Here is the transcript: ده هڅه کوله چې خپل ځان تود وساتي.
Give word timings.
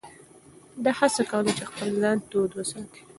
ده 0.83 0.91
هڅه 0.99 1.23
کوله 1.31 1.51
چې 1.57 1.63
خپل 1.69 1.87
ځان 2.01 2.17
تود 2.29 2.51
وساتي. 2.55 3.01